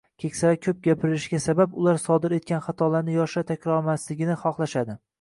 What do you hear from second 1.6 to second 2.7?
ular sodir etgan